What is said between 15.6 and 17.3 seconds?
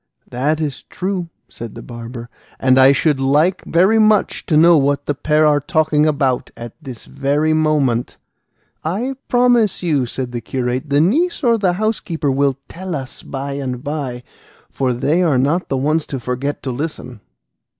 the ones to forget to listen."